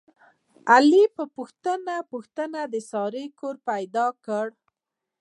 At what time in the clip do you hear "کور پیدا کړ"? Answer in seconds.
3.39-4.47